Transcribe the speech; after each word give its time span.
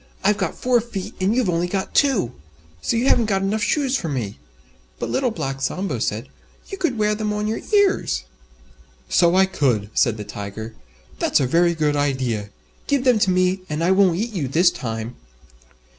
I've 0.23 0.39
got 0.39 0.55
four 0.57 0.81
feet 0.81 1.13
and 1.21 1.35
you've 1.35 1.45
got 1.45 1.53
only 1.53 1.71
two." 1.93 2.33
"You 2.89 3.07
haven't 3.07 3.27
got 3.27 3.43
enough 3.43 3.61
shoes 3.61 3.95
for 3.95 4.09
me." 4.09 4.39
But 4.97 5.11
Little 5.11 5.29
Black 5.29 5.61
Sambo 5.61 5.99
said, 5.99 6.27
"You 6.69 6.79
could 6.79 6.97
wear 6.97 7.13
them 7.13 7.31
on 7.31 7.45
your 7.45 7.59
ears." 7.71 8.23
"So 9.09 9.35
I 9.35 9.45
could," 9.45 9.91
said 9.93 10.17
the 10.17 10.23
Tiger, 10.23 10.73
"that's 11.19 11.39
a 11.39 11.45
very 11.45 11.75
good 11.75 11.95
idea. 11.95 12.49
Give 12.87 13.03
them 13.03 13.19
to 13.19 13.29
me, 13.29 13.61
and 13.69 13.83
I 13.83 13.91
won't 13.91 14.15
eat 14.17 14.33
you 14.33 14.47
this 14.47 14.71
time." 14.71 15.17